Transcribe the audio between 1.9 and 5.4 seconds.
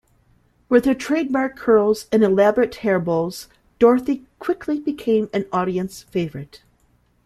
and elaborate hair bows, Dorothy quickly became